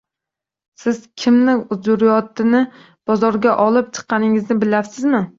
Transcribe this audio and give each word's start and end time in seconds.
—Siz 0.83 1.01
kimni 1.23 1.53
zurriyotini 1.87 2.61
bozorga 3.11 3.53
olib 3.67 3.91
chiqqaningizni 3.99 4.57
bilyapsizmi? 4.65 5.21